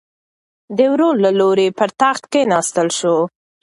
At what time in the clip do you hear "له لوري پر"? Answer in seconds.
1.25-1.89